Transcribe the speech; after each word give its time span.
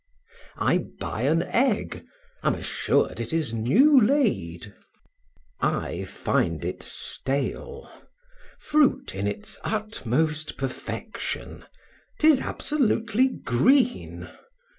I 0.57 0.79
buy 0.99 1.21
an 1.27 1.43
egg, 1.43 2.03
am 2.41 2.55
assured 2.55 3.19
it 3.19 3.31
is 3.31 3.53
new 3.53 4.01
laid 4.03 4.73
I 5.59 6.05
find 6.05 6.65
it 6.65 6.81
stale; 6.81 7.87
fruit 8.57 9.13
in 9.13 9.27
its 9.27 9.59
utmost 9.63 10.57
perfection 10.57 11.65
'tis 12.19 12.41
absolutely 12.41 13.27
green. 13.27 14.27